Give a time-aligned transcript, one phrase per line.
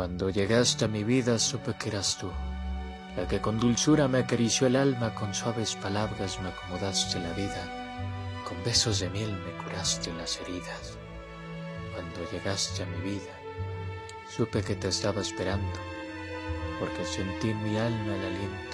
[0.00, 2.30] Cuando llegaste a mi vida supe que eras tú,
[3.18, 8.42] la que con dulzura me acarició el alma, con suaves palabras me acomodaste la vida,
[8.48, 10.96] con besos de miel me curaste las heridas.
[11.92, 13.34] Cuando llegaste a mi vida,
[14.34, 15.78] supe que te estaba esperando,
[16.78, 18.69] porque sentí en mi alma el aliento